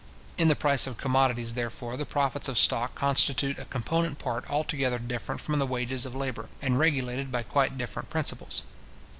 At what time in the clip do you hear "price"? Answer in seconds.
0.55-0.87